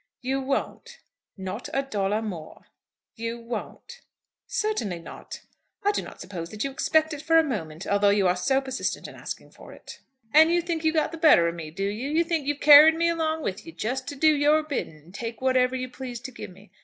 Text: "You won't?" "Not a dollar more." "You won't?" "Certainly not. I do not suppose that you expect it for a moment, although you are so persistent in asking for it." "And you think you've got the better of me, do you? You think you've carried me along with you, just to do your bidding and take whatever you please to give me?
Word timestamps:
"You 0.23 0.41
won't?" 0.41 0.97
"Not 1.37 1.69
a 1.75 1.83
dollar 1.83 2.23
more." 2.23 2.65
"You 3.13 3.39
won't?" 3.39 4.01
"Certainly 4.47 4.97
not. 4.97 5.41
I 5.83 5.91
do 5.91 6.01
not 6.01 6.19
suppose 6.19 6.49
that 6.49 6.63
you 6.63 6.71
expect 6.71 7.13
it 7.13 7.21
for 7.21 7.37
a 7.37 7.43
moment, 7.43 7.85
although 7.85 8.09
you 8.09 8.27
are 8.27 8.35
so 8.35 8.61
persistent 8.61 9.07
in 9.07 9.13
asking 9.13 9.51
for 9.51 9.73
it." 9.73 9.99
"And 10.33 10.51
you 10.51 10.63
think 10.63 10.83
you've 10.83 10.95
got 10.95 11.11
the 11.11 11.19
better 11.19 11.47
of 11.47 11.53
me, 11.53 11.69
do 11.69 11.85
you? 11.85 12.09
You 12.09 12.23
think 12.23 12.47
you've 12.47 12.59
carried 12.61 12.95
me 12.95 13.09
along 13.09 13.43
with 13.43 13.63
you, 13.63 13.71
just 13.73 14.07
to 14.07 14.15
do 14.15 14.33
your 14.35 14.63
bidding 14.63 14.95
and 14.97 15.13
take 15.13 15.39
whatever 15.39 15.75
you 15.75 15.87
please 15.87 16.19
to 16.21 16.31
give 16.31 16.49
me? 16.49 16.71